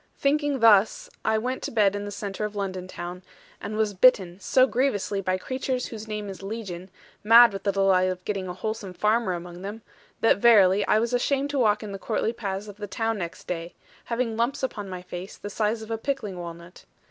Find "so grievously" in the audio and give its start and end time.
4.39-5.21